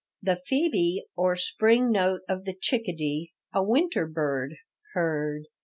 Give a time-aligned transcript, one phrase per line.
[0.23, 4.55] The phebe or spring note of the chickadee, a winter bird,
[4.95, 5.43] heard.